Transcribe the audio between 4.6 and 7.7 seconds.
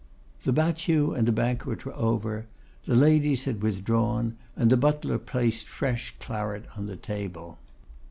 the butler placed fresh claret on the table.